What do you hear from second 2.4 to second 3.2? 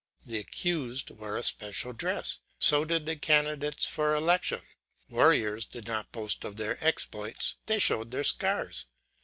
so did the